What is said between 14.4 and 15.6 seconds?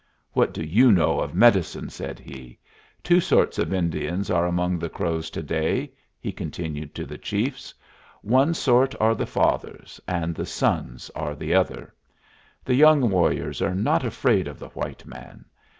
of the white man.